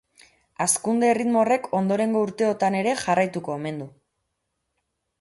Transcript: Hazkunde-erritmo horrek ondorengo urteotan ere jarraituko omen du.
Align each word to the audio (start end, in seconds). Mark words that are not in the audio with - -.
Hazkunde-erritmo 0.63 1.41
horrek 1.43 1.69
ondorengo 1.81 2.25
urteotan 2.29 2.81
ere 2.83 2.97
jarraituko 3.05 3.57
omen 3.61 3.81
du. 3.85 3.93